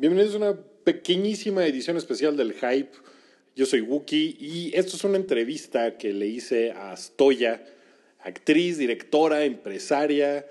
[0.00, 2.92] Bienvenidos a una pequeñísima edición especial del Hype.
[3.56, 7.64] Yo soy Wookie y esto es una entrevista que le hice a Stoya,
[8.20, 10.46] actriz, directora, empresaria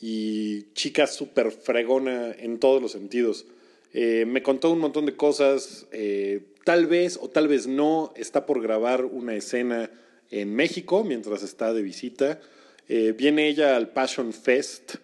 [0.00, 3.46] y chica súper fregona en todos los sentidos.
[3.92, 8.46] Eh, me contó un montón de cosas, eh, tal vez o tal vez no, está
[8.46, 9.90] por grabar una escena
[10.30, 12.40] en México mientras está de visita.
[12.88, 14.94] Eh, viene ella al Passion Fest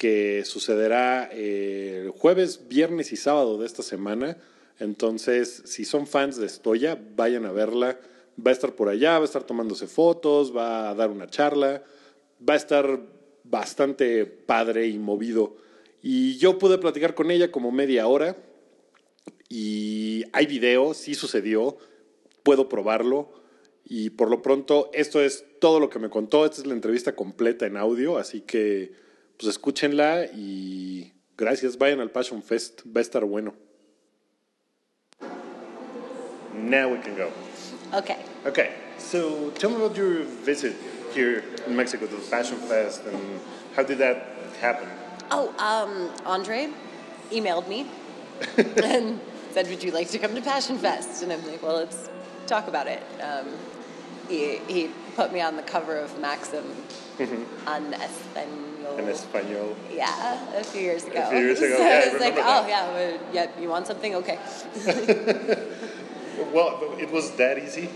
[0.00, 4.38] que sucederá el jueves, viernes y sábado de esta semana.
[4.78, 8.00] Entonces, si son fans de Stoya, vayan a verla.
[8.34, 11.84] Va a estar por allá, va a estar tomándose fotos, va a dar una charla,
[12.48, 12.98] va a estar
[13.44, 15.56] bastante padre y movido.
[16.00, 18.38] Y yo pude platicar con ella como media hora
[19.50, 21.76] y hay video, sí sucedió,
[22.42, 23.34] puedo probarlo.
[23.84, 26.46] Y por lo pronto, esto es todo lo que me contó.
[26.46, 29.09] Esta es la entrevista completa en audio, así que
[29.40, 31.78] pues escúchenla y gracias.
[31.78, 33.54] Vayan al Passion Fest, va a estar bueno.
[36.54, 37.30] Now we can go.
[37.94, 38.18] Okay.
[38.44, 40.76] Okay, so tell me about your visit
[41.14, 43.40] here in Mexico to the Passion Fest and
[43.74, 44.26] how did that
[44.60, 44.86] happen?
[45.30, 46.68] Oh, um, Andre
[47.30, 47.86] emailed me
[48.84, 49.20] and
[49.52, 52.10] said, "Would you like to come to Passion Fest?" And I'm like, "Well, let's
[52.46, 53.46] talk about it." Um,
[54.28, 56.64] he he put me on the cover of Maxim
[57.66, 58.79] on Espanol.
[59.00, 59.76] In Espanol.
[59.92, 61.22] Yeah, a few years ago.
[61.22, 63.60] A few years ago, So yeah, I I was like, remember "Oh yeah, well, yeah.
[63.60, 64.14] You want something?
[64.16, 64.38] Okay."
[66.54, 67.88] Well, it was that easy.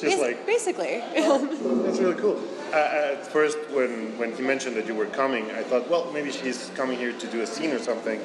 [0.00, 0.98] Just Bas- like basically.
[1.14, 2.40] that's really cool.
[2.74, 6.32] Uh, at first, when when he mentioned that you were coming, I thought, well, maybe
[6.32, 8.18] she's coming here to do a scene or something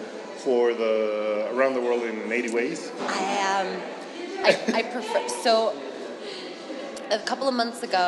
[0.43, 2.91] for the Around the World in 80 Ways.
[2.97, 3.67] I um,
[4.49, 5.53] I, I prefer so.
[7.11, 8.05] A couple of months ago,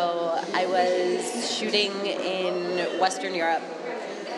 [0.61, 1.21] I was
[1.55, 2.55] shooting in
[2.99, 3.61] Western Europe,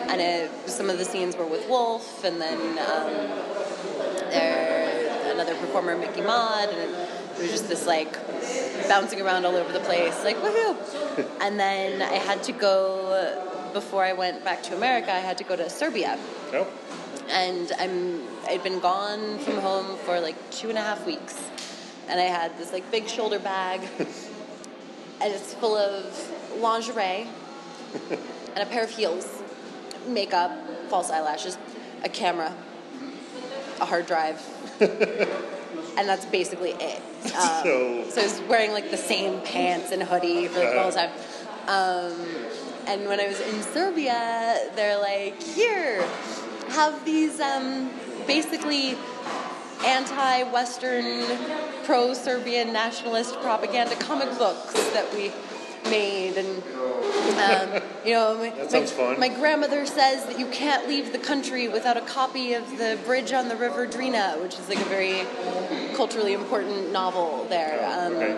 [0.08, 3.12] and it, some of the scenes were with Wolf, and then um,
[4.30, 4.84] there
[5.34, 8.14] another performer, Mickey Mod, and it was just this like
[8.88, 10.76] bouncing around all over the place, like woohoo!
[11.40, 15.12] and then I had to go before I went back to America.
[15.12, 16.18] I had to go to Serbia
[16.52, 16.66] No?
[17.28, 21.42] and I'm I'd been gone from home for like two and a half weeks,
[22.08, 26.04] and I had this like big shoulder bag, and it's full of
[26.58, 27.26] lingerie,
[28.10, 29.42] and a pair of heels,
[30.06, 30.52] makeup,
[30.88, 31.58] false eyelashes,
[32.02, 32.52] a camera,
[33.80, 34.40] a hard drive,
[34.80, 37.00] and that's basically it.
[37.24, 37.30] Um,
[37.64, 41.10] So- so I was wearing like the same pants and hoodie for the whole time.
[41.66, 42.12] Um,
[42.86, 46.02] and when I was in Serbia, they're like, here,
[46.68, 47.90] have these um,
[48.26, 48.96] basically
[49.86, 51.24] anti Western,
[51.84, 55.32] pro Serbian nationalist propaganda comic books that we
[55.84, 56.36] made.
[56.36, 56.62] And,
[57.38, 59.20] um, you know, my, my, fun.
[59.20, 63.32] my grandmother says that you can't leave the country without a copy of The Bridge
[63.32, 65.26] on the River Drina, which is like a very
[65.96, 67.84] culturally important novel there.
[67.84, 68.36] Um, Okay.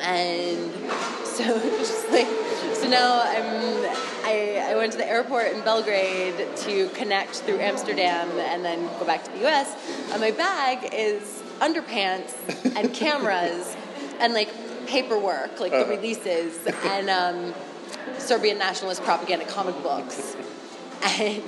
[0.00, 0.72] and
[1.24, 2.26] so it's just like
[2.74, 3.86] so now I'm
[4.24, 9.04] I, I went to the airport in Belgrade to connect through Amsterdam and then go
[9.06, 9.74] back to the US
[10.12, 12.34] and my bag is underpants
[12.76, 13.76] and cameras
[14.20, 14.50] and like
[14.86, 17.54] paperwork like the releases and um,
[18.18, 20.36] Serbian nationalist propaganda comic books
[21.02, 21.42] and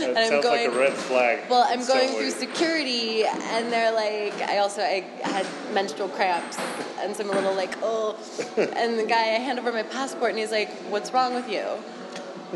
[0.00, 1.50] and I'm sounds going like a red flag.
[1.50, 2.30] well, I'm going somewhere.
[2.30, 6.58] through security, and they're like, I also I had menstrual cramps,
[7.00, 8.16] and so I'm a little like, oh.
[8.56, 11.64] And the guy, I hand over my passport, and he's like, "What's wrong with you?"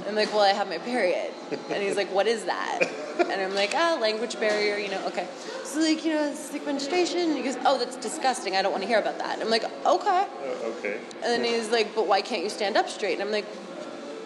[0.06, 2.81] I'm like, "Well, I have my period," and he's like, "What is that?"
[3.20, 5.26] And I'm like, "Ah, language barrier, you know, okay."
[5.64, 7.20] So like, you know, it's like menstruation.
[7.20, 8.56] And he goes, "Oh, that's disgusting.
[8.56, 10.98] I don't want to hear about that." I'm like, "Okay." Uh, okay.
[11.22, 13.47] And then he's like, "But why can't you stand up straight?" And I'm like,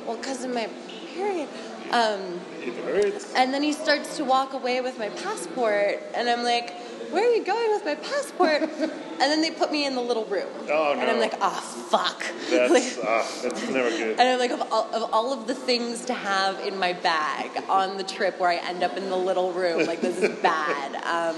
[0.07, 0.69] "Well, because of my
[1.15, 1.49] period."
[1.91, 3.33] Um, It hurts.
[3.35, 6.73] and then he starts to walk away with my passport, and I'm like,
[7.11, 10.25] "Where are you going with my passport?" and then they put me in the little
[10.27, 11.61] room, Oh, and I'm like, "Ah,
[11.91, 14.11] fuck!" That's, Like- ah, that's never good.
[14.19, 17.51] and I'm like, of all, of all of the things to have in my bag
[17.69, 20.95] on the trip where I end up in the little room, like this is bad.
[21.05, 21.37] Um,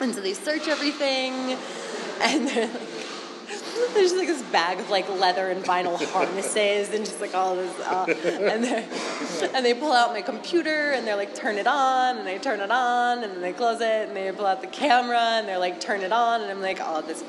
[0.00, 1.56] and so they search everything,
[2.20, 2.80] and they're like,
[3.94, 7.56] there's just like this bag of like leather and vinyl harnesses and just like all
[7.56, 8.86] this, uh, and they
[9.54, 12.60] and they pull out my computer and they're like, turn it on, and they turn
[12.60, 15.58] it on, and then they close it, and they pull out the camera and they're
[15.58, 17.24] like, turn it on, and I'm like, oh, this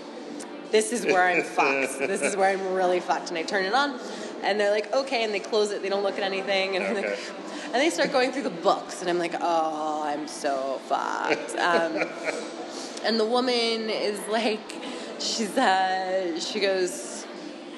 [0.71, 1.99] this is where I'm fucked.
[1.99, 3.29] This is where I'm really fucked.
[3.29, 3.99] And I turn it on,
[4.43, 5.81] and they're like, okay, and they close it.
[5.81, 7.17] They don't look at anything, and Okay.
[7.65, 11.55] and they start going through the books, and I'm like, oh, I'm so fucked.
[11.55, 12.03] Um,
[13.05, 14.59] and the woman is like,
[15.19, 17.25] she's uh, she goes,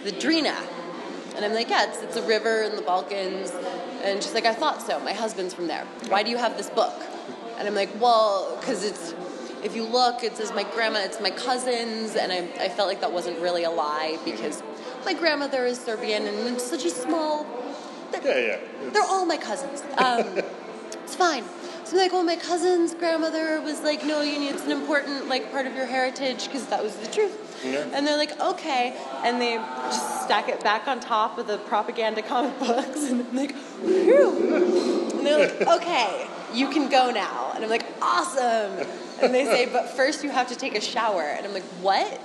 [0.03, 0.55] the Drina.
[1.35, 3.51] And I'm like, yeah, it's, it's a river in the Balkans.
[4.03, 4.99] And she's like, I thought so.
[5.01, 5.85] My husband's from there.
[6.07, 6.95] Why do you have this book?
[7.57, 9.13] And I'm like, well, because it's,
[9.63, 13.01] if you look, it says my grandma, it's my cousins, and I, I felt like
[13.01, 14.63] that wasn't really a lie because
[15.05, 17.45] my grandmother is Serbian and it's such a small.
[18.13, 18.59] Yeah, yeah.
[18.91, 19.83] They're all my cousins.
[19.97, 20.37] Um,
[21.03, 21.43] it's fine.
[21.87, 25.29] So I'm like, well, my cousin's grandmother was like, no, you need, it's an important
[25.29, 27.63] like part of your heritage because that was the truth.
[27.63, 27.87] Yeah.
[27.93, 28.93] And they're like, okay,
[29.23, 33.33] and they just stack it back on top of the propaganda comic books, and I'm
[33.33, 35.11] like, whew.
[35.15, 37.53] And they're like, okay, you can go now.
[37.55, 38.85] And I'm like, awesome.
[39.21, 41.21] And they say, but first you have to take a shower.
[41.21, 42.19] And I'm like, what?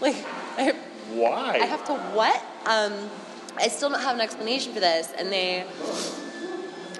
[0.00, 0.14] Like,
[0.56, 0.76] I,
[1.12, 1.58] Why?
[1.60, 2.40] I have to what?
[2.66, 3.10] Um,
[3.56, 5.66] I still don't have an explanation for this, and they.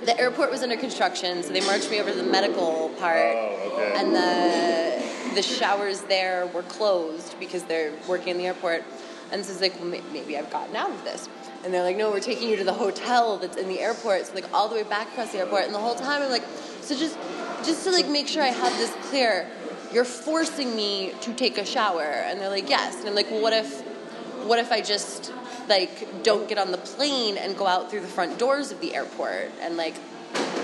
[0.05, 3.73] The airport was under construction, so they marched me over to the medical part, Oh,
[3.75, 3.93] okay.
[3.97, 8.83] and the the showers there were closed because they're working in the airport.
[9.31, 11.29] And so it's like, well, maybe I've gotten out of this.
[11.63, 14.27] And they're like, no, we're taking you to the hotel that's in the airport.
[14.27, 15.65] So like all the way back across the airport.
[15.67, 16.43] And the whole time I'm like,
[16.81, 17.17] so just
[17.63, 19.47] just to like make sure I have this clear,
[19.93, 22.03] you're forcing me to take a shower.
[22.03, 22.99] And they're like, yes.
[22.99, 23.83] And I'm like, well, what if
[24.47, 25.33] what if I just
[25.71, 28.95] like don't get on the plane and go out through the front doors of the
[28.95, 29.95] airport and like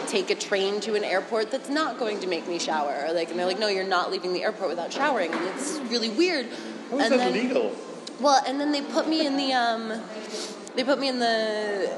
[0.06, 3.08] take a train to an airport that's not going to make me shower?
[3.12, 5.32] Like, and they're like, no, you're not leaving the airport without showering.
[5.32, 6.47] And it's really weird.
[6.91, 7.75] How is and that then, legal?
[8.20, 10.03] well, and then they put me in the um,
[10.75, 11.91] they put me in the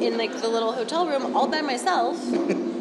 [0.00, 2.18] in like the little hotel room all by myself.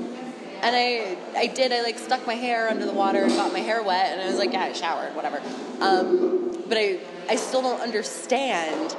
[0.62, 1.72] And I, I did.
[1.72, 4.26] I like stuck my hair under the water and got my hair wet, and I
[4.26, 5.40] was like, yeah, I showered, whatever.
[5.80, 6.98] Um, but I,
[7.30, 8.96] I still don't understand.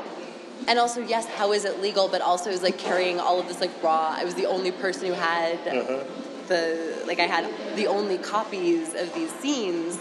[0.69, 2.09] And also, yes, how is it legal?
[2.09, 4.15] But also, is like carrying all of this like raw.
[4.19, 6.03] I was the only person who had Uh-huh.
[6.49, 9.99] the like I had the only copies of these scenes,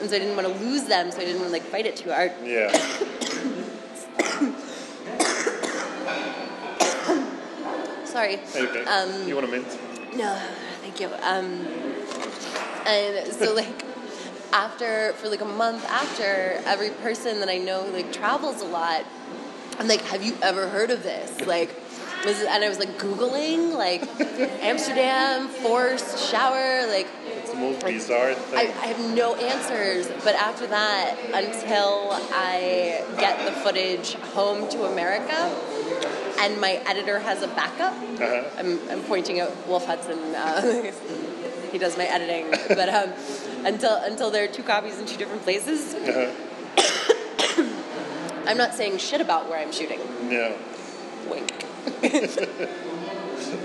[0.00, 1.10] and so I didn't want to lose them.
[1.10, 2.32] So I didn't want to like fight it too hard.
[2.44, 2.70] Yeah.
[8.04, 8.38] Sorry.
[8.54, 8.84] Okay.
[8.84, 9.66] Um, you want a mint?
[10.16, 10.38] No,
[10.82, 11.08] thank you.
[11.22, 11.66] Um,
[12.86, 13.84] and so like
[14.52, 19.04] after for like a month after, every person that I know like travels a lot,
[19.78, 21.40] I'm like, have you ever heard of this?
[21.46, 21.70] Like,
[22.24, 24.02] was it, and I was like googling like
[24.62, 27.06] Amsterdam forced shower like.
[27.26, 28.58] It's the most bizarre I, thing.
[28.58, 35.34] I have no answers, but after that, until I get the footage home to America,
[36.40, 38.44] and my editor has a backup, Uh-huh.
[38.58, 40.18] I'm, I'm pointing at Wolf Hudson.
[40.34, 40.90] Uh,
[41.72, 43.12] he does my editing, but um,
[43.66, 46.30] until until there are two copies in two different places, Uh-huh.
[48.46, 50.00] I'm not saying shit about where I'm shooting.
[50.28, 50.56] No.
[51.28, 51.52] Wink.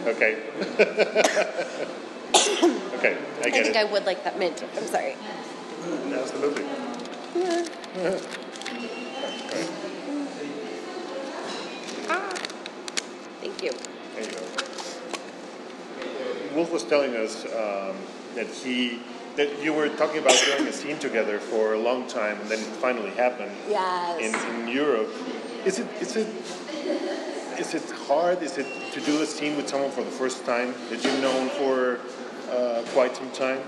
[0.05, 0.37] Okay.
[2.35, 3.75] okay, I I think it.
[3.75, 4.63] I would like that mint.
[4.75, 5.15] I'm sorry.
[6.11, 6.63] Absolutely.
[13.41, 13.71] Thank you.
[14.15, 14.41] There you go.
[16.55, 17.95] Wolf was telling us um,
[18.35, 18.99] that he
[19.39, 22.59] that you were talking about doing a scene together for a long time, and then
[22.59, 24.19] it finally happened Yes.
[24.19, 25.09] in, in Europe.
[25.63, 26.27] Is it is it
[27.57, 28.43] is it hard?
[28.43, 31.47] Is it to do a scene with someone for the first time that you've known
[31.59, 31.99] for
[32.51, 33.61] uh, quite some time?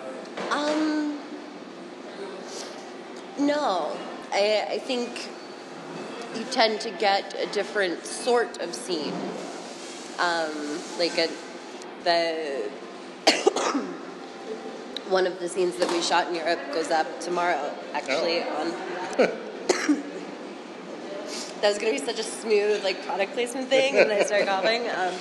[0.51, 1.19] Um,
[3.39, 3.95] no,
[4.33, 5.29] I, I think
[6.35, 9.13] you tend to get a different sort of scene.
[10.19, 11.29] Um, like a
[12.03, 12.69] the
[15.11, 17.71] one of the scenes that we shot in Europe goes up tomorrow.
[17.93, 18.71] Actually, on
[21.61, 24.81] that was gonna be such a smooth like product placement thing, and I started coughing.
[24.89, 25.13] Um,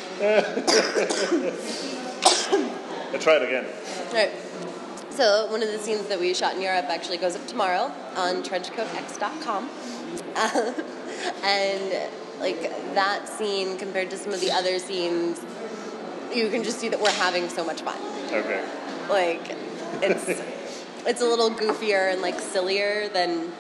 [3.13, 3.67] Let's try it again.
[4.13, 4.31] Right.
[5.11, 8.43] So one of the scenes that we shot in Europe actually goes up tomorrow on
[8.43, 9.69] trenchcoatx.com.
[10.37, 10.73] Uh,
[11.45, 12.63] and like
[12.95, 15.41] that scene compared to some of the other scenes,
[16.33, 17.99] you can just see that we're having so much fun.
[18.33, 18.65] Okay.
[19.09, 19.60] Like
[20.03, 20.43] it's
[21.07, 23.53] it's a little goofier and like sillier than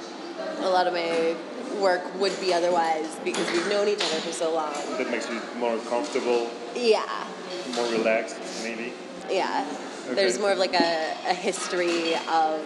[0.60, 1.34] a lot of my
[1.80, 4.72] work would be otherwise because we've known each other for so long.
[4.99, 7.26] That makes you more comfortable, Yeah.
[7.75, 8.92] more relaxed, maybe.
[9.30, 9.66] Yeah.
[10.06, 10.14] Okay.
[10.14, 12.62] There's more of like a, a history of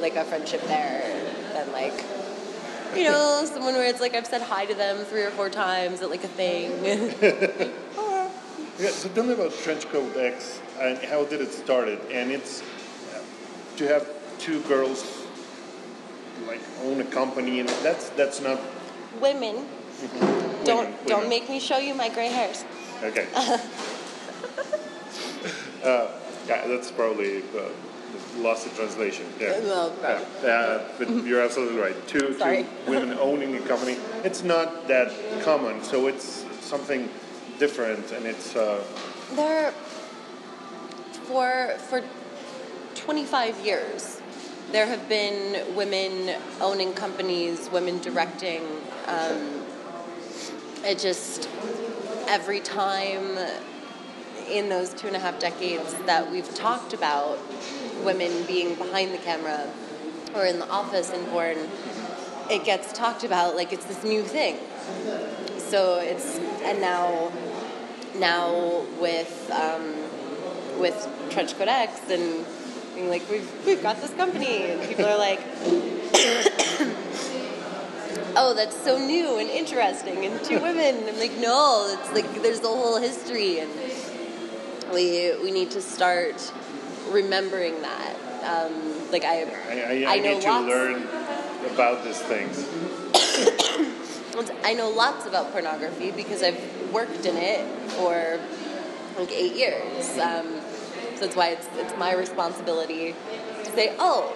[0.00, 1.02] like a friendship there
[1.52, 2.04] than like
[2.94, 6.00] you know, someone where it's like I've said hi to them three or four times
[6.02, 6.70] at like a thing.
[8.76, 12.00] Yeah, so tell me about Trenchcoat X and how did it started?
[12.10, 12.60] And it's
[13.76, 15.24] to have two girls
[16.46, 18.58] like own a company, and that's that's not
[19.20, 19.66] Women,
[20.02, 21.28] women, don't don't women.
[21.28, 22.64] make me show you my gray hairs.
[23.02, 23.26] Okay.
[25.84, 26.08] uh,
[26.48, 27.68] yeah, that's probably uh,
[28.38, 29.26] lost in translation.
[29.38, 29.60] Yeah.
[29.60, 29.92] No.
[30.02, 31.96] Yeah, uh, but you're absolutely right.
[32.08, 35.12] Two, two women owning a company, it's not that
[35.42, 37.08] common, so it's something
[37.58, 38.82] different, and it's uh,
[39.34, 39.72] There
[41.28, 42.02] for for
[42.94, 44.20] 25 years,
[44.72, 48.62] there have been women owning companies, women directing.
[49.06, 49.62] Um,
[50.84, 51.48] it just,
[52.28, 53.38] every time
[54.50, 57.38] in those two and a half decades that we've talked about
[58.04, 59.68] women being behind the camera
[60.34, 61.56] or in the office in porn,
[62.50, 64.58] it gets talked about like it's this new thing.
[65.58, 67.32] So it's, and now,
[68.16, 69.94] now with, um,
[70.80, 72.44] with Trench X and
[72.94, 75.40] being like, we've, we've got this company, and people are like,
[78.36, 81.08] oh, that's so new and interesting, and two women.
[81.08, 83.70] I'm like, no, it's like there's the whole history, and
[84.92, 86.52] we we need to start
[87.10, 88.14] remembering that.
[88.44, 91.02] Um, like I, I, I, I know need to learn
[91.72, 92.68] about these things.
[94.64, 98.38] I know lots about pornography because I've worked in it for
[99.18, 100.18] like eight years.
[100.18, 100.60] Um,
[101.14, 103.14] so that's why it's it's my responsibility
[103.64, 104.34] to say, oh,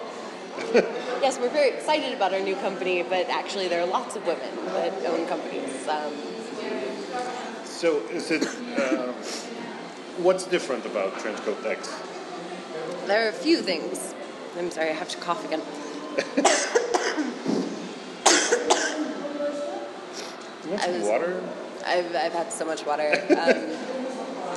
[1.21, 4.55] yes, we're very excited about our new company, but actually there are lots of women
[4.67, 5.87] that own companies.
[5.87, 6.13] Um,
[7.63, 8.43] so is it?
[8.77, 9.13] Uh,
[10.21, 11.95] what's different about Trenchcoat X?
[13.07, 14.13] There are a few things.
[14.57, 15.61] I'm sorry, I have to cough again.
[20.77, 21.41] I was, water?
[21.85, 23.11] I've, I've had so much water.
[23.29, 23.88] Um,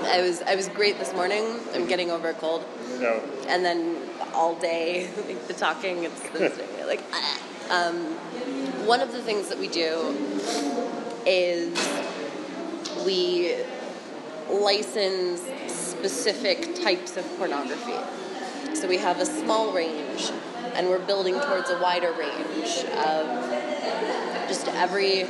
[0.04, 1.60] I was I was great this morning.
[1.74, 2.64] I'm getting over a cold.
[3.00, 3.22] No.
[3.48, 3.96] And then
[4.34, 7.02] all day, like the talking, it's, it's like.
[7.70, 8.16] Um,
[8.86, 10.14] one of the things that we do
[11.24, 11.72] is
[13.06, 13.54] we
[14.50, 15.40] license
[15.72, 17.94] specific types of pornography.
[18.74, 20.30] So we have a small range,
[20.74, 23.26] and we're building towards a wider range of
[24.48, 25.26] just every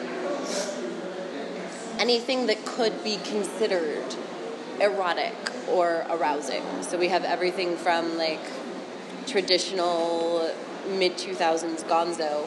[1.98, 4.16] anything that could be considered
[4.82, 5.34] erotic
[5.68, 6.62] or arousing.
[6.82, 8.40] So we have everything from like
[9.26, 10.52] traditional
[10.88, 12.44] mid 2000s gonzo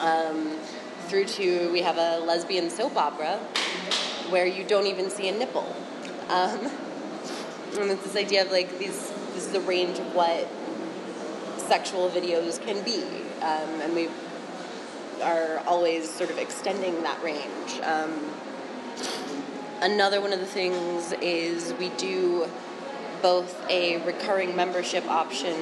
[0.00, 0.58] um,
[1.06, 3.38] through to we have a lesbian soap opera
[4.30, 5.74] where you don't even see a nipple.
[6.28, 6.70] Um,
[7.78, 10.48] and it's this idea of like these, this is the range of what
[11.58, 13.04] sexual videos can be.
[13.42, 14.08] Um, and we
[15.22, 17.80] are always sort of extending that range.
[19.82, 22.46] Another one of the things is we do
[23.20, 25.54] both a recurring membership option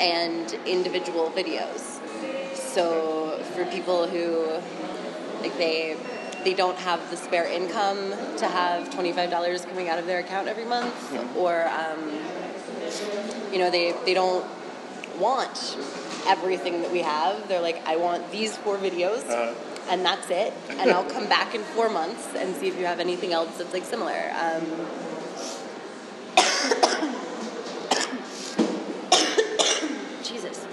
[0.00, 2.00] and individual videos.
[2.56, 4.60] So for people who
[5.40, 5.96] like they
[6.44, 10.20] they don't have the spare income to have twenty five dollars coming out of their
[10.20, 11.36] account every month, mm-hmm.
[11.36, 14.46] or um, you know they they don't
[15.18, 15.76] want
[16.28, 17.48] everything that we have.
[17.48, 19.28] They're like, I want these four videos.
[19.28, 20.52] Uh-huh and that's it.
[20.70, 23.72] And I'll come back in four months and see if you have anything else that's
[23.72, 24.32] like similar.
[24.34, 24.64] Um,
[30.22, 30.64] Jesus.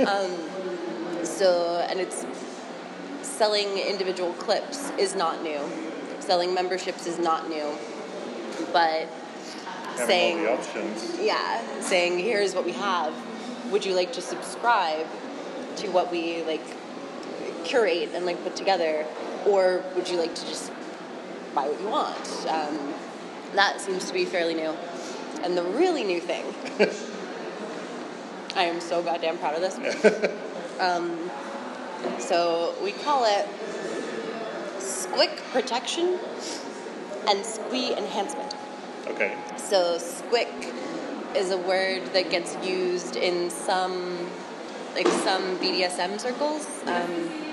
[0.00, 2.26] Um, so, and it's
[3.22, 5.60] selling individual clips is not new.
[6.20, 7.72] Selling memberships is not new.
[8.72, 9.08] But
[9.96, 10.58] Having saying,
[11.20, 13.14] yeah, saying here's what we have.
[13.70, 15.06] Would you like to subscribe
[15.76, 16.62] to what we like
[17.68, 19.06] curate and like put together,
[19.46, 20.72] or would you like to just
[21.54, 22.46] buy what you want?
[22.48, 22.94] Um,
[23.54, 24.74] that seems to be fairly new.
[25.42, 26.44] And the really new thing,
[28.56, 30.34] I am so goddamn proud of this.
[30.78, 31.28] Um,
[32.20, 33.48] so we call it
[34.78, 36.18] squick protection
[37.28, 38.54] and squee enhancement.
[39.08, 39.36] Okay.
[39.56, 40.72] So squick
[41.34, 44.30] is a word that gets used in some
[44.94, 46.66] like some BDSM circles.
[46.86, 47.47] Um,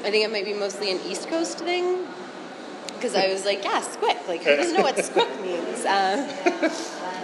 [0.00, 2.06] I think it might be mostly an East Coast thing.
[2.94, 4.28] Because I was like, yeah, squick.
[4.28, 5.84] Like, who doesn't know what squick means?
[5.86, 6.26] Uh,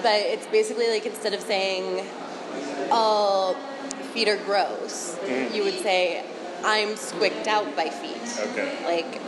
[0.02, 2.06] but it's basically like instead of saying,
[2.90, 3.54] all
[4.14, 5.54] feet are gross, mm.
[5.54, 6.24] you would say,
[6.64, 8.48] I'm squicked out by feet.
[8.50, 8.84] Okay.
[8.84, 9.20] Like,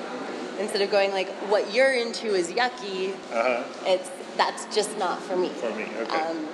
[0.58, 3.64] instead of going like, what you're into is yucky, uh-huh.
[3.84, 5.48] it's that's just not for me.
[5.48, 6.16] For me, okay.
[6.16, 6.46] Um,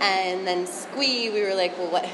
[0.00, 2.08] and then squee, we were like, well, what?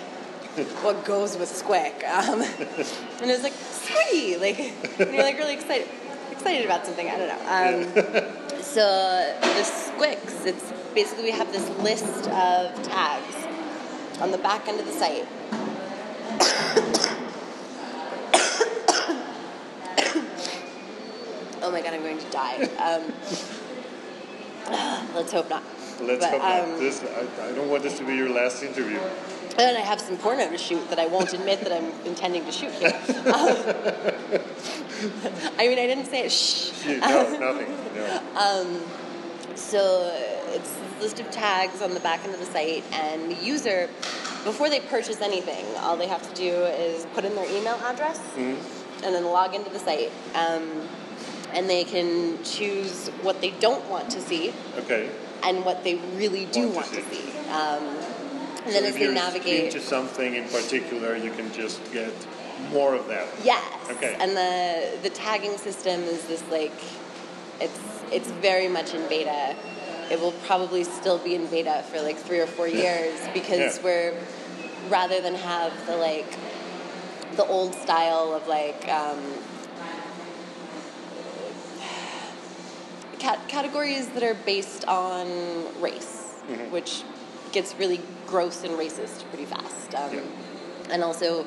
[0.83, 2.03] what goes with squick.
[2.09, 4.37] Um, and it was like, squee!
[4.37, 4.59] Like,
[4.99, 5.87] you're like really excited,
[6.33, 7.39] excited about something, I don't know.
[7.47, 7.85] Um,
[8.63, 13.37] so the squicks, it's basically we have this list of tags
[14.21, 15.29] on the back end of the site.
[21.63, 22.69] oh my god, I'm going to die.
[22.79, 23.13] Um,
[25.15, 25.63] let's hope not.
[26.01, 26.65] Let's but, hope not.
[26.65, 28.99] Um, this, I, I don't want this to be your last interview.
[29.59, 32.53] And I have some porno to shoot that I won't admit that I'm intending to
[32.53, 32.93] shoot here.
[33.27, 33.57] Um,
[35.59, 36.33] I mean, I didn't say it.
[36.33, 36.73] Shh.
[36.87, 37.69] No, nothing.
[37.95, 38.21] No.
[38.37, 40.11] Um, so
[40.49, 43.89] it's a list of tags on the back end of the site, and the user,
[44.45, 48.19] before they purchase anything, all they have to do is put in their email address
[48.37, 49.05] Mm-hmm.
[49.05, 50.11] and then log into the site.
[50.35, 50.89] Um,
[51.53, 55.11] and they can choose what they don't want to see Okay.
[55.43, 57.17] and what they really do Want want to to see.
[57.33, 57.39] see.
[58.65, 62.13] And So then if as they navigate, to something in particular, you can just get
[62.71, 63.27] more of that.
[63.43, 63.65] yes.
[63.91, 64.17] Okay.
[64.21, 66.79] And the the tagging system is this like,
[67.61, 67.81] it's
[68.13, 69.57] it's very much in beta.
[70.11, 73.85] It will probably still be in beta for like three or four years because Yeah.
[73.85, 74.15] we're
[74.89, 76.31] rather than have the like
[77.37, 79.19] the old style of like um,
[83.19, 85.27] cat- categories that are based on
[85.81, 86.17] race,
[86.51, 86.73] Mm-hmm.
[86.73, 87.05] which
[87.53, 89.95] gets really gross and racist pretty fast.
[89.95, 90.21] Um, Yeah.
[90.91, 91.47] And also,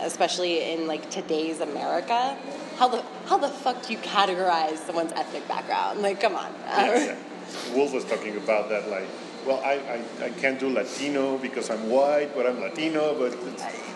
[0.00, 2.36] especially in like today's America,
[2.78, 6.02] how the how the fuck do you categorize someone's ethnic background?
[6.02, 6.52] Like, come on.
[6.66, 7.12] Yeah, yeah.
[7.12, 9.06] Um, Wolf was talking about that, like,
[9.46, 13.36] well, I, I, I can't do Latino because I'm white, but I'm Latino, but,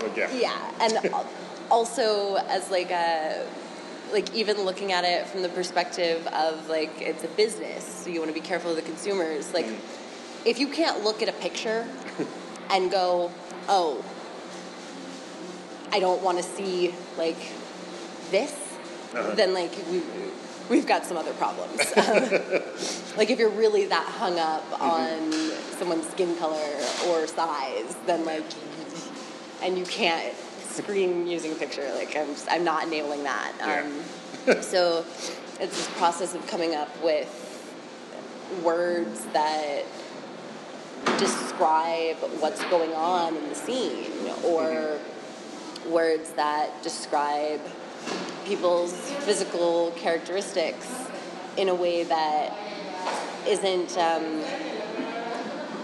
[0.00, 0.32] but yeah.
[0.32, 1.14] Yeah, and
[1.70, 3.46] also as like a
[4.12, 8.20] like even looking at it from the perspective of like it's a business, so you
[8.20, 9.52] want to be careful of the consumers.
[9.52, 9.76] Like mm.
[10.44, 11.86] If you can't look at a picture
[12.70, 13.30] and go,
[13.68, 14.04] "Oh,
[15.92, 17.38] I don't want to see like
[18.30, 18.52] this,"
[19.14, 19.34] Uh-huh.
[19.34, 20.02] then like we
[20.68, 21.78] we've got some other problems.
[23.16, 25.32] like if you're really that hung up on
[25.78, 26.70] someone's skin color
[27.08, 28.44] or size, then like
[29.62, 30.34] and you can't
[30.68, 31.88] screen using a picture.
[31.94, 33.52] Like I'm, just, I'm not enabling that.
[33.62, 35.04] Um, so
[35.60, 37.30] it's this process of coming up with
[38.62, 39.84] words that
[41.18, 44.10] describe what's going on in the scene,
[44.44, 45.92] or mm-hmm.
[45.92, 47.60] words that describe
[48.44, 48.92] people's
[49.24, 51.08] physical characteristics
[51.56, 52.52] in a way that
[53.46, 53.96] isn't.
[53.96, 54.42] Um,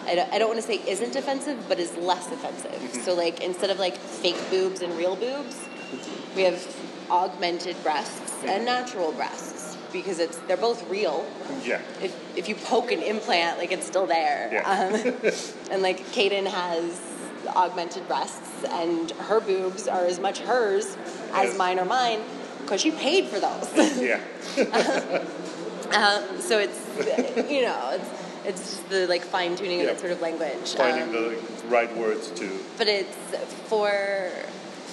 [0.06, 2.72] I don't, I don't want to say isn't offensive, but is less offensive.
[2.72, 3.00] Mm-hmm.
[3.02, 5.56] So, like, instead of like fake boobs and real boobs,
[6.34, 6.76] we have
[7.10, 8.64] augmented breasts and mm-hmm.
[8.64, 9.59] natural breasts
[9.92, 11.24] because it's they're both real.
[11.64, 11.80] Yeah.
[12.02, 14.48] If, if you poke an implant, like it's still there.
[14.52, 14.62] Yeah.
[14.70, 14.94] Um,
[15.70, 17.00] and like Kayden has
[17.48, 20.96] augmented breasts, and her boobs are as much hers
[21.32, 21.58] as Yes.
[21.58, 22.20] mine or mine
[22.62, 24.00] because she paid for those.
[24.00, 24.20] Yeah.
[25.92, 26.78] um, so it's
[27.50, 28.08] you know it's
[28.44, 29.92] it's just the like fine tuning of Yeah.
[29.92, 30.74] that sort of language.
[30.74, 32.58] Finding Um, the right words to.
[32.78, 33.16] but it's
[33.68, 34.30] for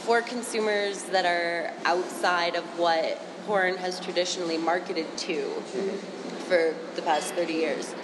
[0.06, 5.44] for consumers that are outside of what porn has traditionally marketed to
[6.48, 7.96] for the past 30 years.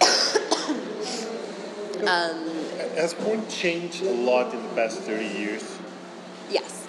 [2.08, 2.48] um,
[2.96, 5.78] Has porn changed a lot in the past 30 years?
[6.50, 6.88] yes.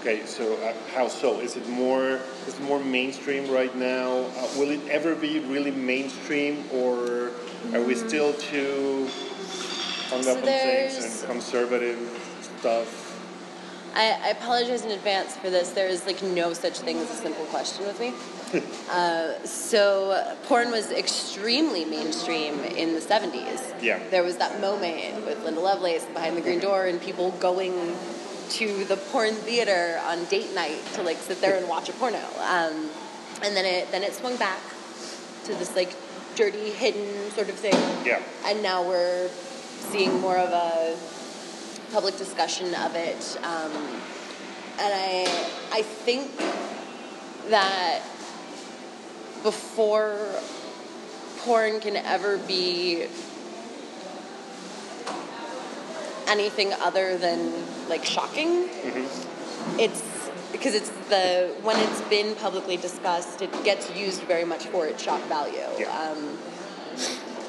[0.00, 1.40] Okay, so uh, how so?
[1.40, 4.24] Is it more is it more mainstream right now?
[4.36, 7.30] Uh, will it ever be really mainstream, or
[7.72, 9.08] are we still too
[10.10, 11.98] hung So up on things and conservative
[12.40, 13.03] stuff?
[13.94, 15.70] I, I apologize in advance for this.
[15.70, 18.12] There is like no such thing as a simple question with me.
[18.90, 23.80] uh, so porn was extremely mainstream in the 70s.
[23.82, 24.00] Yeah.
[24.10, 27.94] There was that moment with Linda Lovelace behind the green door and people going
[28.50, 32.18] to the porn theater on date night to like sit there and watch a porno.
[32.40, 32.90] Um,
[33.42, 34.60] and then it then it swung back
[35.44, 35.94] to this like
[36.36, 38.20] dirty hidden sort of thing Yeah.
[38.44, 39.28] and now we're
[39.92, 40.96] seeing more of a
[41.94, 43.38] public discussion of it.
[43.44, 43.70] Um,
[44.80, 46.28] and I, I think
[47.50, 48.02] that
[49.44, 50.18] before
[51.38, 53.06] porn can ever be
[56.26, 57.52] anything other than
[57.88, 58.68] like shocking,
[59.78, 60.02] it's
[60.50, 65.00] because it's the when it's been publicly discussed, it gets used very much for its
[65.00, 65.60] shock value.
[65.78, 65.96] Yeah.
[65.96, 66.38] Um,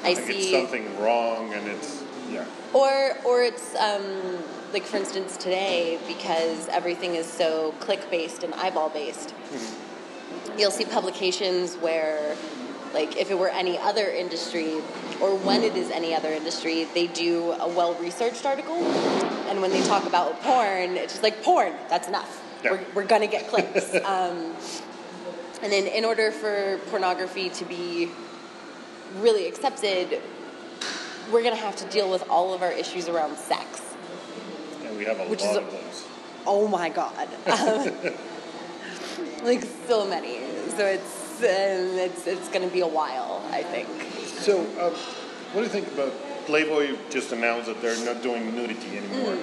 [0.04, 2.44] I Like see it's something wrong, and it's yeah.
[2.72, 8.54] or or it's um, like for instance today because everything is so click based and
[8.54, 9.34] eyeball based.
[10.58, 12.36] You'll see publications where
[12.94, 14.74] like if it were any other industry
[15.20, 18.76] or when it is any other industry, they do a well researched article
[19.48, 22.42] and when they talk about porn, it's just like porn, that's enough.
[22.64, 22.72] Yeah.
[22.72, 23.94] We're, we're gonna get clicks.
[24.04, 24.54] um,
[25.62, 28.10] and then in order for pornography to be
[29.18, 30.20] really accepted,
[31.32, 33.82] we're going to have to deal with all of our issues around sex.
[34.84, 36.06] And we have a Which lot is of those.
[36.46, 37.28] Oh my god.
[39.18, 40.40] Um, like so many.
[40.76, 43.88] So it's um, it's it's going to be a while, I think.
[44.40, 44.92] So, um,
[45.52, 46.12] what do you think about
[46.46, 46.96] Playboy?
[47.10, 49.36] Just announced that they're not doing nudity anymore.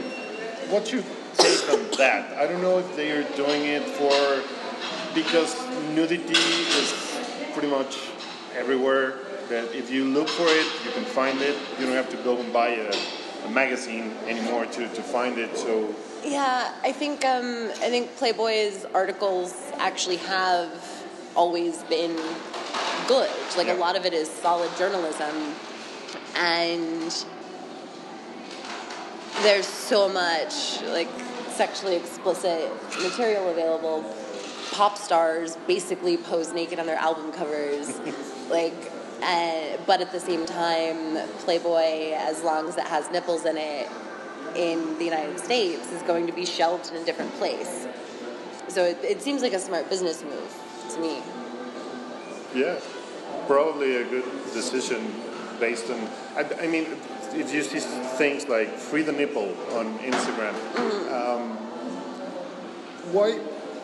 [0.69, 1.03] What's your
[1.37, 2.37] take on that?
[2.37, 4.13] I don't know if they are doing it for
[5.13, 5.55] because
[5.95, 6.93] nudity is
[7.53, 7.97] pretty much
[8.55, 9.19] everywhere.
[9.49, 11.55] That if you look for it, you can find it.
[11.79, 12.93] You don't have to go and buy a,
[13.45, 15.55] a magazine anymore to, to find it.
[15.57, 20.71] So Yeah, I think um, I think Playboy's articles actually have
[21.35, 22.15] always been
[23.07, 23.29] good.
[23.57, 23.75] Like Yeah.
[23.75, 25.35] a lot of it is solid journalism,
[26.35, 27.25] and
[29.41, 31.09] there's so much like
[31.49, 34.05] sexually explicit material available.
[34.71, 37.99] Pop stars basically pose naked on their album covers,
[38.49, 38.73] like.
[39.23, 43.89] Uh, but at the same time, Playboy, as long as it has nipples in it,
[44.55, 47.87] in the United States is going to be shelved in a different place.
[48.67, 50.51] So it, it seems like a smart business move
[50.93, 51.21] to me.
[52.53, 52.79] Yeah,
[53.47, 55.13] probably a good decision
[55.59, 56.07] based on.
[56.35, 56.87] I, I mean,
[57.33, 60.53] if you see things like "free the nipple" on Instagram,
[61.11, 61.57] um,
[63.11, 63.39] why?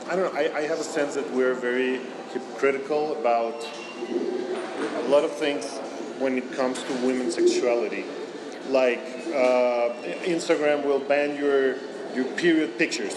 [0.10, 0.39] I don't know.
[0.39, 1.99] I, I have a sense that we're very
[2.34, 3.67] hypocritical about
[5.05, 5.65] a lot of things
[6.19, 8.05] when it comes to women's sexuality.
[8.69, 9.93] Like uh,
[10.25, 11.75] Instagram will ban your
[12.15, 13.13] your period pictures,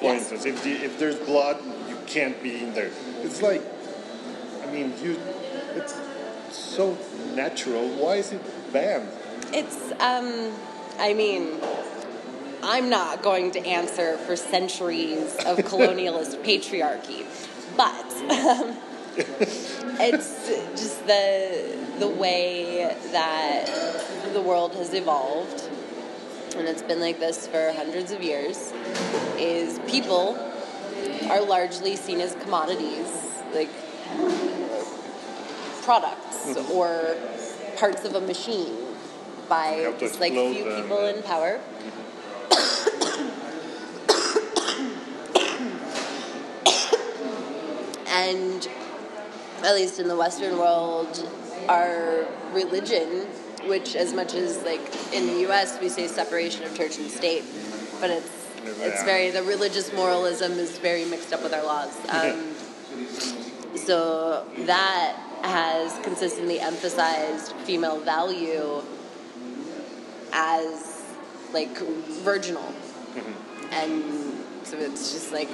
[0.00, 0.30] for Yes.
[0.32, 0.44] instance.
[0.46, 2.90] If the, if there's blood, you can't be in there.
[3.22, 3.62] It's like
[4.66, 5.18] I mean, you.
[5.76, 5.94] It's
[6.50, 6.96] so
[7.34, 7.88] natural.
[7.88, 8.40] Why is it
[8.72, 9.08] banned?
[9.52, 10.52] It's, um,
[10.98, 11.60] I mean,
[12.62, 17.24] I'm not going to answer for centuries of colonialist patriarchy,
[17.76, 18.76] but um,
[19.98, 23.66] it's just the the way that
[24.32, 25.70] the world has evolved,
[26.56, 28.72] and it's been like this for hundreds of years.
[29.38, 30.38] Is people
[31.30, 33.10] are largely seen as commodities,
[33.54, 33.70] like
[35.82, 37.16] products or
[37.76, 38.74] parts of a machine
[39.48, 40.82] by just like few them.
[40.82, 41.60] people in power.
[48.08, 48.68] and
[49.64, 51.28] at least in the Western world,
[51.68, 53.26] our religion,
[53.66, 54.80] which as much as like
[55.12, 55.80] in the U.S.
[55.80, 57.44] we say separation of church and state,
[58.00, 58.30] but it's
[58.80, 61.96] it's very the religious moralism is very mixed up with our laws.
[62.10, 62.54] Um,
[63.76, 68.82] so that has consistently emphasized female value
[70.32, 71.04] as
[71.52, 72.74] like virginal
[73.70, 75.48] and so it's just like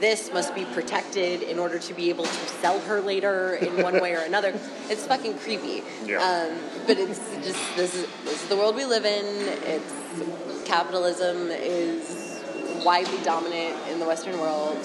[0.00, 4.00] this must be protected in order to be able to sell her later in one
[4.00, 4.54] way or another.
[4.88, 5.82] It's fucking creepy.
[6.04, 6.18] Yeah.
[6.18, 9.24] Um, but it's just this is, this is the world we live in.
[9.64, 12.42] It's capitalism is
[12.84, 14.78] widely dominant in the Western world,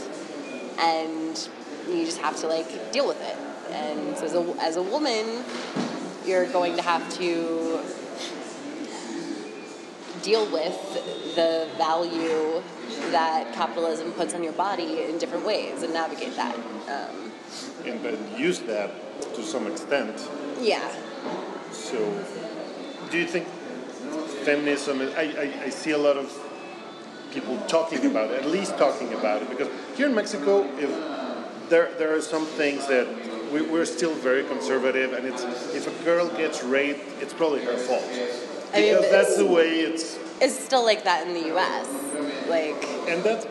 [0.80, 1.50] and
[1.88, 3.38] you just have to like deal with it.
[3.72, 5.44] And so as a, as a woman,
[6.26, 7.84] you're going to have to
[10.22, 12.62] deal with the value
[13.12, 16.56] that capitalism puts on your body in different ways and navigate that.
[16.56, 17.32] Um,
[17.86, 18.90] And use that
[19.36, 20.18] to some extent.
[20.62, 20.90] yeah.
[21.72, 21.98] So,
[23.10, 23.48] do you think
[24.46, 25.02] feminism?
[25.02, 26.28] I, I, I see a lot of
[27.32, 30.90] people talking about it, at least talking about it, because here in Mexico, if
[31.70, 33.08] there there are some things that
[33.54, 35.44] we, we're still very conservative, and it's
[35.74, 38.04] if a girl gets raped, it's probably her fault.
[38.74, 41.88] I mean, Because that's the way it's It's still like that in the U.S.
[42.50, 43.46] Like, And that,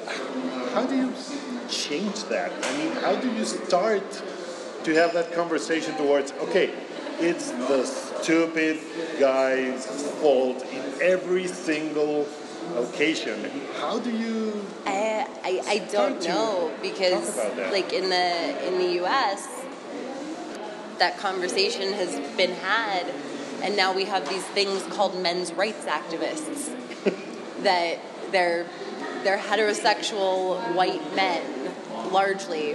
[0.75, 1.13] how do you
[1.69, 2.53] change that?
[2.65, 4.23] I mean, how do you start
[4.85, 6.73] to have that conversation towards, okay,
[7.21, 8.81] it's the stupid
[9.19, 9.87] guy's
[10.21, 12.27] fault in every single
[12.77, 13.51] occasion.
[13.79, 17.73] How do you, I, I, I don't know because talk about that.
[17.73, 19.49] like in the in the U.S.
[20.99, 23.13] that conversation has been had,
[23.63, 26.71] and now we have these things called men's rights activists
[27.63, 27.99] that
[28.33, 28.67] they're
[29.25, 31.43] they're heterosexual white men
[32.11, 32.73] largely,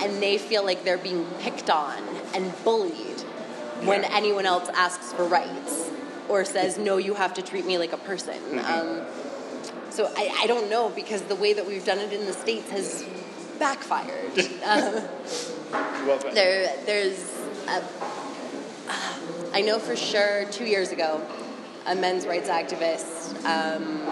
[0.00, 2.02] and they feel like they're being picked on
[2.34, 3.20] and bullied
[3.82, 4.08] when Yeah.
[4.12, 5.90] anyone else asks for rights
[6.28, 8.58] or says no, you have to treat me like a person.
[8.60, 9.02] Um,
[9.90, 12.70] so I, I don't know because the way that we've done it in the states
[12.70, 13.04] has
[13.58, 14.38] backfired.
[14.64, 14.94] um,
[16.06, 17.30] well, there, there's,
[17.68, 17.82] a,
[19.54, 21.22] I know for sure two years ago,
[21.86, 24.02] a men's rights activist um,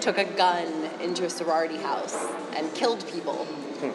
[0.00, 0.68] took a gun
[1.00, 2.14] into a sorority house
[2.54, 3.48] and killed people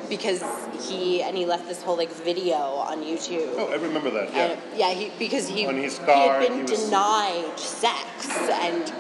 [0.10, 0.44] because
[0.86, 3.54] he and he left this whole like video on YouTube.
[3.56, 4.48] oh, I remember that, yeah.
[4.48, 8.28] And, yeah, he because he, On his car, he had been he was- denied sex
[8.52, 8.94] and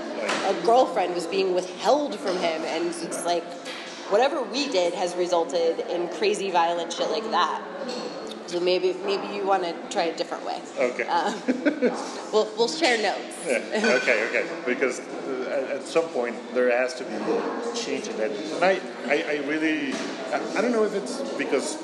[0.45, 3.43] a girlfriend was being withheld from him and it's like
[4.09, 7.61] whatever we did has resulted in crazy violent shit like that.
[8.53, 10.61] So maybe maybe you want to try a different way.
[10.77, 11.07] Okay.
[11.09, 11.33] Uh,
[12.31, 13.33] we'll we'll share notes.
[13.47, 14.45] Yeah, okay, okay.
[14.63, 17.17] Because uh, at- at some point there has to be
[17.73, 18.29] change in that.
[18.29, 18.73] And I,
[19.09, 19.91] I, I really,
[20.31, 21.81] I, I don't know if it's because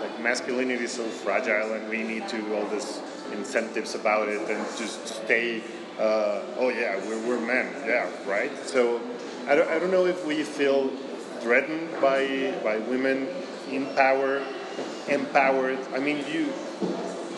[0.00, 3.00] like masculinity is so fragile and we need to all this
[3.32, 5.60] incentives about it and just stay.
[5.98, 7.66] Uh, oh yeah, we're, we're men.
[7.84, 8.52] Yeah, right.
[8.64, 9.00] So
[9.48, 10.90] I don't, I don't know if we feel
[11.40, 13.26] threatened by by women
[13.70, 14.40] in power,
[15.08, 15.78] empowered.
[15.94, 16.52] I mean, you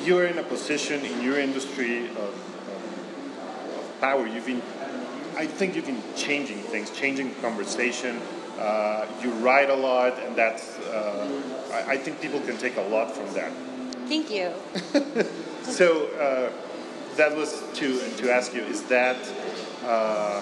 [0.04, 4.26] you're in a position in your industry of, of, of power.
[4.26, 4.62] You've been,
[5.36, 8.20] I think you've been changing things, changing conversation.
[8.58, 10.78] Uh, you write a lot, and that's.
[10.78, 13.52] Uh, I, I, think people can take a lot from that.
[14.08, 14.52] Thank you.
[15.62, 16.52] so uh,
[17.16, 19.16] that was to to ask you: Is that
[19.84, 20.40] uh,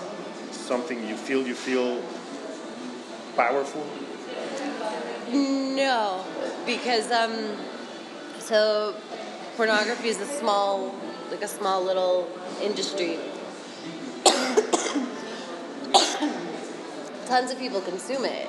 [0.53, 2.01] something you feel you feel
[3.35, 3.85] powerful?
[5.33, 6.25] No,
[6.67, 7.57] because um,
[8.39, 8.95] so
[9.57, 10.95] pornography is a small,
[11.31, 12.29] like a small little
[12.63, 13.19] industry.
[17.27, 18.49] Tons of people consume it,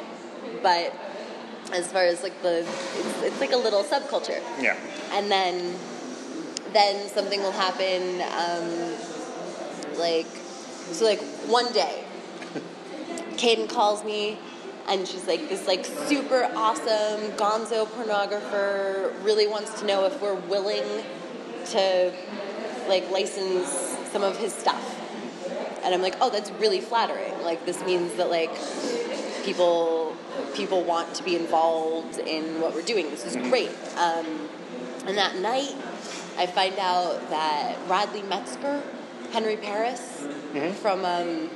[0.62, 0.94] but
[1.74, 4.42] as far as like the, it's, it's like a little subculture.
[4.60, 4.78] Yeah.
[5.12, 5.76] And then,
[6.74, 8.96] then something will happen, um,
[9.98, 10.28] like,
[10.92, 12.04] so like one day,
[13.38, 14.38] Kayden calls me
[14.88, 20.36] and she's like this like super awesome gonzo pornographer really wants to know if we're
[20.36, 21.04] willing
[21.66, 22.14] to
[22.88, 24.92] like license some of his stuff
[25.84, 28.52] and i'm like oh that's really flattering like this means that like
[29.44, 30.16] people
[30.54, 33.50] people want to be involved in what we're doing this is mm-hmm.
[33.50, 34.50] great um,
[35.08, 35.76] and that night
[36.38, 38.82] i find out that radley metzger
[39.32, 40.72] henry paris mm-hmm.
[40.74, 41.50] from um,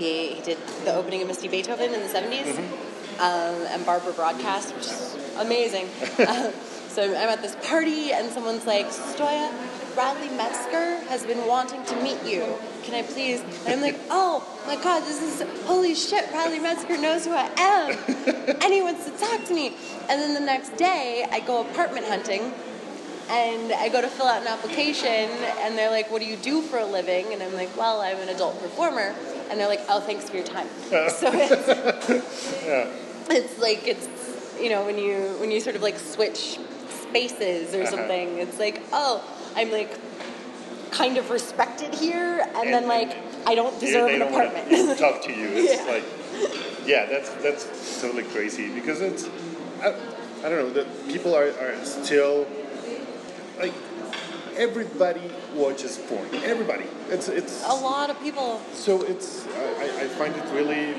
[0.00, 3.20] he, he did the opening of Misty Beethoven in the 70s mm-hmm.
[3.20, 5.86] um, and Barbara Broadcast, which is amazing.
[6.88, 9.52] so I'm at this party and someone's like, Stoya,
[9.96, 12.56] Radley Metzger has been wanting to meet you.
[12.84, 13.40] Can I please?
[13.66, 16.30] And I'm like, oh my god, this is holy shit.
[16.32, 17.98] Radley Metzger knows who I am,
[18.62, 19.74] and he wants to talk to me.
[20.08, 22.52] And then the next day, I go apartment hunting,
[23.30, 26.62] and I go to fill out an application, and they're like, "What do you do
[26.62, 29.14] for a living?" And I'm like, "Well, I'm an adult performer."
[29.50, 32.88] and they're like, "Oh, thanks for your time." so it's, yeah.
[33.28, 34.08] it's like it's
[34.60, 37.90] you know when you when you sort of like switch spaces or uh-huh.
[37.90, 39.22] something, it's like, oh,
[39.56, 39.98] I'm like
[40.92, 43.16] kind of respected here, and, and then like
[43.46, 44.70] I don't deserve an apartment.
[44.98, 45.48] talk to you.
[45.48, 45.92] It's yeah.
[45.92, 49.28] like, yeah, that's that's totally crazy because it's
[49.82, 49.94] I,
[50.44, 52.46] I don't know that people are, are still
[53.60, 53.74] like
[54.56, 56.26] everybody watches porn.
[56.44, 56.86] Everybody.
[57.10, 58.60] It's it's a lot of people.
[58.72, 60.94] So it's I, I find it really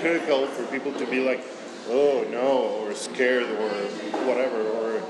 [0.00, 1.42] critical for people to be like,
[1.88, 3.70] oh no, or scared or
[4.28, 5.02] whatever, or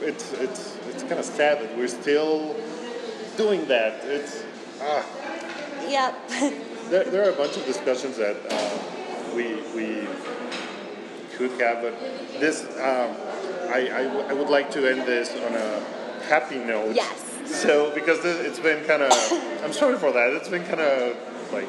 [0.00, 2.56] it's it's it's kind of sad that we're still
[3.36, 4.04] doing that.
[4.04, 4.42] It's
[4.80, 5.04] ah.
[5.88, 6.14] Yeah.
[6.88, 8.78] there, there are a bunch of discussions that uh,
[9.36, 10.08] we we
[11.36, 11.94] could have, but
[12.40, 13.14] this um,
[13.68, 15.80] I, I, w- I would like to end this on a
[16.28, 16.94] happy note.
[16.94, 17.22] Yes.
[17.46, 19.12] So because it's been kind of,
[19.62, 20.32] I'm sorry for that.
[20.32, 21.16] It's been kind of
[21.52, 21.68] like.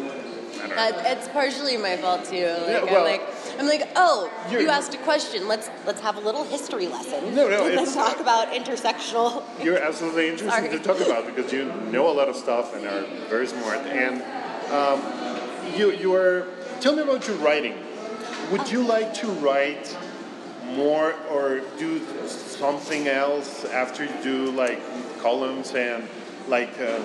[0.75, 2.36] Uh, it's partially my fault too.
[2.36, 3.21] Like, yeah, well, I'm like,
[3.60, 5.47] I'm like, oh, you asked a question.
[5.47, 7.36] Let's let's have a little history lesson.
[7.36, 9.43] No, no, and then talk about intersectional.
[9.63, 13.05] You're absolutely interesting to talk about because you know a lot of stuff and are
[13.29, 13.79] very smart.
[13.79, 14.21] And
[14.71, 15.01] um,
[15.77, 16.47] you you are.
[16.79, 17.75] Tell me about your writing.
[18.51, 19.95] Would you like to write
[20.75, 24.80] more or do something else after you do like
[25.21, 26.08] columns and
[26.47, 26.99] like uh,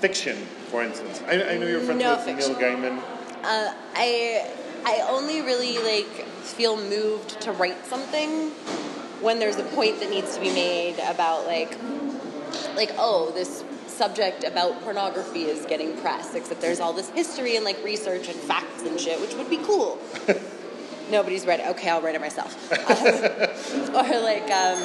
[0.00, 0.36] fiction,
[0.70, 1.22] for instance?
[1.26, 2.52] I, I know you're friends no with fiction.
[2.52, 2.98] Neil Gaiman.
[3.42, 4.50] Uh, I
[4.84, 8.50] I only really like feel moved to write something
[9.20, 11.76] when there's a point that needs to be made about like
[12.76, 17.64] like oh this subject about pornography is getting press except there's all this history and
[17.64, 19.98] like research and facts and shit which would be cool
[21.10, 21.66] nobody's read it.
[21.68, 22.54] Okay, I'll write it myself.
[22.72, 24.80] or like, um,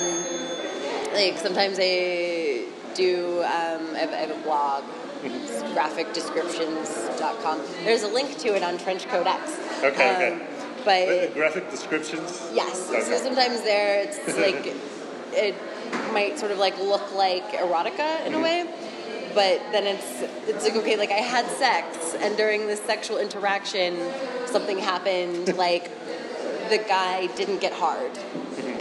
[1.14, 3.40] like sometimes I do.
[3.44, 4.84] Um, I, have, I have a blog,
[5.74, 7.62] graphicdescriptions.com.
[7.84, 9.60] There's a link to it on Trenchcoat X.
[9.84, 10.10] Okay.
[10.10, 10.48] Um, okay.
[10.86, 12.50] But uh, graphic descriptions.
[12.54, 12.90] Yes.
[12.90, 13.02] Okay.
[13.02, 14.76] So sometimes there, it's like
[15.34, 15.56] it
[16.12, 18.36] might sort of like look like erotica in mm-hmm.
[18.36, 18.66] a way
[19.34, 23.98] but then it's it's like okay like i had sex and during this sexual interaction
[24.46, 25.90] something happened like
[26.74, 28.12] the guy didn't get hard,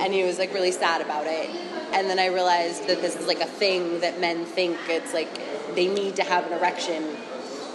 [0.01, 1.51] and he was like really sad about it.
[1.93, 5.31] And then I realized that this is like a thing that men think it's like
[5.75, 7.05] they need to have an erection.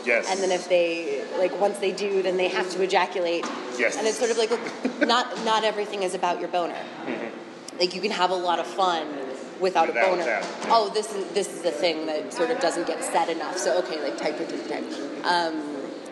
[0.06, 0.28] Yes.
[0.32, 3.46] And then if they like once they do, then they have to ejaculate.
[3.78, 3.96] Yes.
[3.98, 6.74] And it's sort of like look, not not everything is about your boner.
[7.06, 7.80] Mm-hmm.
[7.80, 9.08] Like you can have a lot of fun
[9.60, 10.24] without, without a boner.
[10.24, 10.70] That, yeah.
[10.72, 13.58] Oh, this is this is a thing that sort of doesn't get said enough.
[13.60, 14.86] So okay, like type the type.
[15.26, 15.56] Um,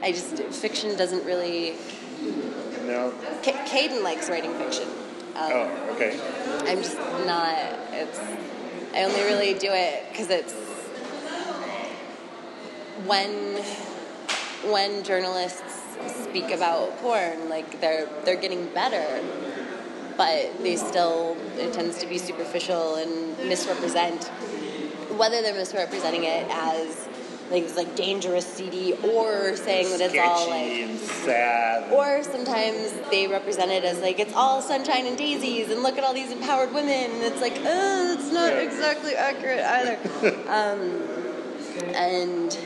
[0.04, 1.76] I just fiction doesn't really
[2.86, 3.14] no.
[3.44, 4.88] Kayden likes writing fiction.
[5.36, 6.20] Um, oh, okay.
[6.66, 7.58] I'm just not.
[7.92, 8.20] It's
[8.94, 10.54] I only really do it because it's
[13.06, 13.62] when
[14.72, 15.84] when journalists
[16.24, 19.22] speak about porn, like they're they're getting better,
[20.16, 24.26] but they still it tends to be superficial and misrepresent.
[25.18, 27.08] Whether they're misrepresenting it as
[27.52, 31.92] like it's like dangerous CD or saying that it's all like and sad.
[31.92, 36.04] or sometimes they represent it as like it's all sunshine and daisies and look at
[36.04, 38.62] all these empowered women and it's like oh it's not Yeah.
[38.62, 40.00] exactly accurate either
[40.50, 41.04] um,
[41.94, 42.58] and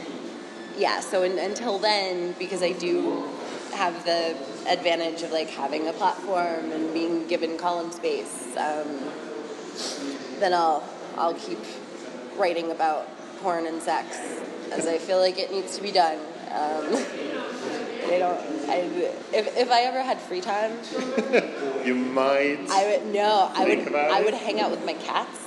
[0.78, 3.28] yeah so in, until then because i do
[3.74, 4.36] have the
[4.68, 8.88] advantage of like having a platform and being given column space um,
[10.40, 10.84] then i'll
[11.18, 11.60] i'll keep
[12.38, 13.08] writing about
[13.42, 14.18] porn and sex
[14.72, 16.18] as i feel like it needs to be done
[16.52, 16.86] um,
[18.10, 18.40] they don't.
[18.68, 18.78] I,
[19.34, 20.72] if, if I ever had free time,
[21.86, 22.60] you might.
[22.70, 23.52] I would no.
[23.54, 23.94] I would.
[23.94, 25.40] I would hang out with my cats,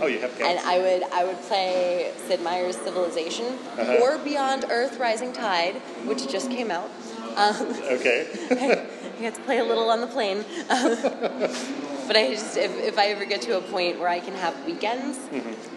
[0.00, 0.42] oh, you have cats.
[0.42, 0.58] and.
[0.58, 1.02] I would.
[1.12, 3.46] I would play Sid Meier's Civilization
[3.78, 3.98] Uh-huh.
[4.02, 6.90] or Beyond Earth: Rising Tide, which just came out.
[7.36, 7.54] Um,
[7.92, 8.26] okay.
[8.50, 10.44] I got to play a little on the plane.
[10.68, 14.66] but I just, if, if I ever get to a point where I can have
[14.66, 15.18] weekends,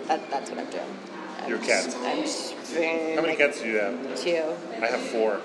[0.07, 0.97] that, that's what I'm doing.
[1.47, 1.95] Your cats.
[1.95, 4.15] I'm just How many cats do you have?
[4.19, 4.43] Two.
[4.81, 5.39] I have four.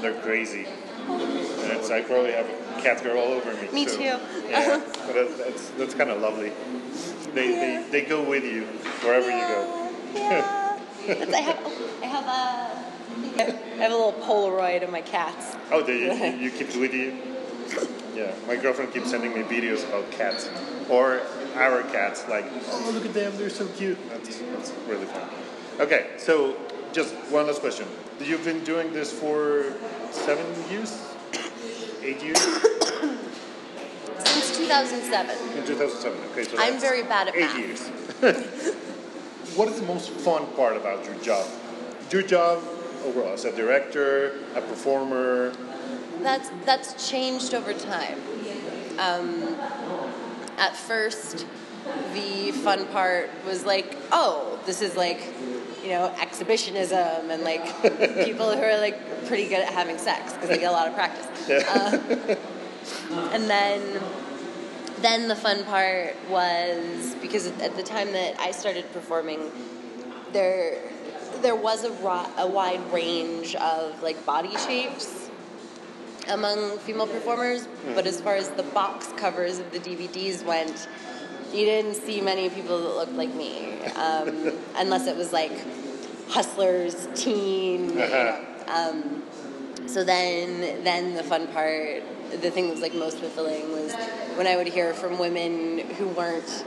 [0.00, 0.66] They're crazy.
[1.08, 3.68] And it's, I probably have a cat girl all over me.
[3.72, 4.02] Me so- too.
[4.48, 6.52] Yeah, but that's, that's, that's kind of lovely.
[7.34, 7.82] They, Yeah.
[7.90, 8.64] they, they go with you
[9.04, 9.92] wherever you go.
[10.14, 10.78] Yeah.
[11.08, 15.56] I have, I have a, I have a little Polaroid of my cats.
[15.70, 17.16] Oh, they, you, you keep it with you?
[18.14, 20.50] Yeah, my girlfriend keeps sending me videos about cats.
[20.88, 21.20] Or
[21.54, 23.98] our cats, like, oh, look at them, they're so cute.
[24.08, 25.28] That's, that's really fun.
[25.80, 26.56] Okay, so
[26.92, 27.86] just one last question.
[28.20, 29.72] You've been doing this for
[30.10, 31.00] seven years?
[32.02, 32.38] Eight years?
[34.18, 35.58] Since 2007.
[35.58, 36.20] In 2007.
[36.32, 37.58] Okay, so I'm very bad at eight math.
[37.58, 37.88] years.
[39.56, 41.46] what is the most fun part about your job?
[42.10, 42.62] Your job
[43.04, 45.52] overall, as a director, a performer.
[46.20, 48.18] That's that's changed over time.
[48.98, 49.56] Um,
[50.60, 51.46] at first,
[52.12, 55.20] the fun part was like, oh, this is like,
[55.82, 57.64] you know, exhibitionism and like
[58.24, 60.94] people who are like pretty good at having sex because they get a lot of
[60.94, 61.26] practice.
[61.48, 62.36] Uh,
[63.32, 64.02] and then,
[65.00, 69.50] then the fun part was because at the time that I started performing,
[70.32, 70.78] there
[71.42, 75.19] there was a, ro- a wide range of like body shapes
[76.28, 80.88] among female performers, but as far as the box covers of the DVDs went,
[81.52, 85.52] you didn't see many people that looked like me, um, unless it was like
[86.28, 87.98] hustlers, teen.
[88.70, 89.24] Um,
[89.86, 92.04] so then, then the fun part,
[92.40, 93.92] the thing that was like most fulfilling was
[94.36, 96.64] when I would hear from women who weren't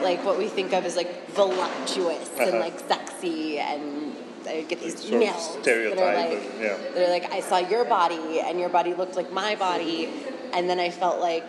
[0.00, 2.58] like what we think of as like voluptuous and Uh-huh.
[2.60, 4.16] like sexy and.
[4.46, 6.76] I would get these of emails that are like, of- yeah.
[6.94, 10.08] they're like, I saw your body, and your body looked like my body,
[10.52, 11.48] and then I felt like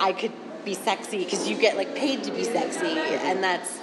[0.00, 0.32] I could
[0.64, 3.78] be sexy because you get like paid to be sexy, and that's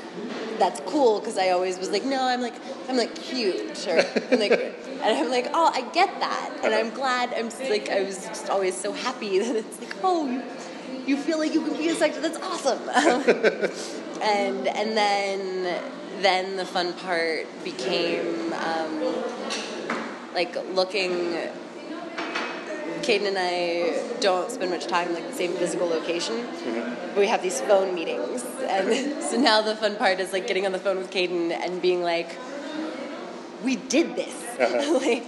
[0.59, 2.53] that's cool because I always was like, no, I'm like
[2.89, 3.99] I'm like cute, or
[4.31, 4.51] I'm like,
[5.03, 7.33] and I'm like, oh, I get that, and I'm glad.
[7.33, 10.43] I'm like, I was just always so happy that it's like, oh, you,
[11.05, 12.19] you feel like you can be a sexy.
[12.19, 13.99] That's awesome.
[14.23, 15.81] and and then
[16.21, 19.13] then the fun part became um,
[20.33, 21.37] like looking
[23.03, 26.47] Kayden and I don't spend much time in like the same physical location.
[27.09, 30.65] But we have these phone meetings, and so now the fun part is like getting
[30.65, 32.37] on the phone with Kayden and being like,
[33.63, 35.25] "We did this!" like,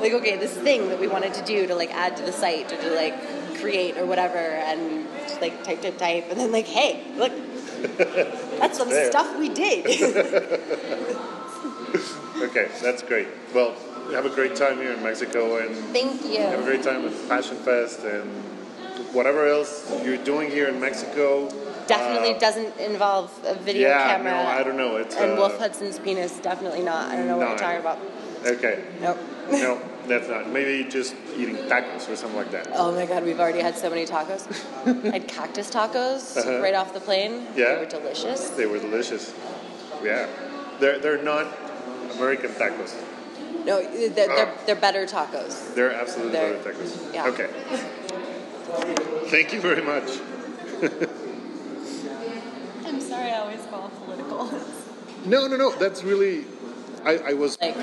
[0.00, 2.72] like okay, this thing that we wanted to do to like add to the site
[2.72, 3.14] or to like
[3.60, 5.06] create or whatever, and
[5.40, 7.32] like type, type, type, and then like, "Hey, look,
[8.58, 9.10] that's some there.
[9.10, 9.86] stuff we did."
[12.40, 13.26] Okay, that's great.
[13.52, 13.74] Well,
[14.12, 16.38] have a great time here in Mexico and Thank you.
[16.38, 18.30] have a great time at Passion Fest and
[19.12, 21.48] whatever else you're doing here in Mexico.
[21.88, 24.30] Definitely Uh, doesn't involve a video yeah, camera.
[24.32, 24.96] no, I don't know.
[24.98, 27.10] It's and uh, Wolf Hudson's penis, definitely not.
[27.10, 27.98] I don't know what no, you're talking about.
[28.46, 29.18] Okay, Nope.
[29.50, 30.48] no, that's not.
[30.50, 32.68] Maybe just eating tacos or something like that.
[32.74, 34.42] Oh my god, we've already had so many tacos.
[35.06, 36.60] I had cactus tacos Uh-huh.
[36.60, 37.46] right off the plane.
[37.54, 37.74] Yeah.
[37.74, 38.50] They were delicious.
[38.50, 39.32] They were delicious.
[40.02, 40.26] Yeah,
[40.80, 41.46] they're they're not
[42.16, 42.94] American tacos.
[43.64, 45.74] No, they're, they're, they're better tacos.
[45.74, 47.14] They're absolutely They're- better tacos.
[47.14, 47.26] yeah.
[47.28, 47.48] Okay.
[49.30, 50.08] Thank you very much.
[52.86, 54.46] I'm sorry I always go off political.
[55.26, 55.72] No, no, no.
[55.76, 56.44] That's really.
[57.04, 57.58] I, I was.
[57.60, 57.76] like,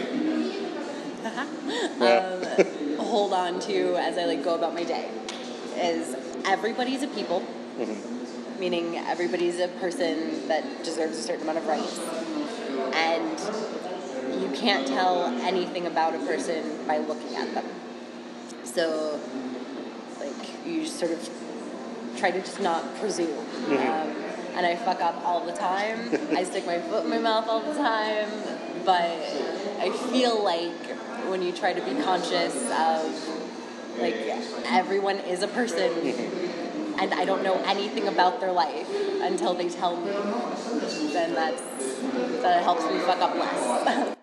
[2.02, 5.10] um, hold on to as I like go about my day
[5.78, 6.16] is
[6.46, 7.44] everybody's a people.
[8.60, 12.00] meaning everybody's a person that deserves a certain amount of rights.
[12.96, 17.66] And you can't tell anything about a person by looking at them.
[18.64, 19.20] So,
[20.20, 21.30] like, you sort of
[22.18, 23.38] try to just not presume.
[23.68, 24.16] Um,
[24.56, 25.98] and I fuck up all the time.
[26.36, 28.30] I stick my foot in my mouth all the time.
[28.86, 29.18] But
[29.86, 30.72] I feel like
[31.30, 34.16] when you try to be conscious of, like,
[34.66, 35.92] everyone is a person
[36.98, 38.90] and I don't know anything about their life
[39.22, 40.12] until they tell me,
[41.14, 41.62] then that's
[42.42, 44.12] that helps me fuck up less.